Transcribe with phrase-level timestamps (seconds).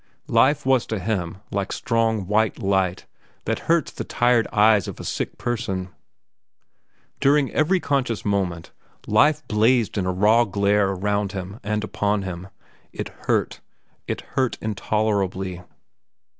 [0.33, 3.05] Life was to him like strong, white light
[3.45, 5.89] that hurts the tired eyes of a sick person.
[7.19, 8.71] During every conscious moment
[9.05, 12.47] life blazed in a raw glare around him and upon him.
[12.91, 13.59] It hurt.
[14.07, 15.61] It hurt intolerably.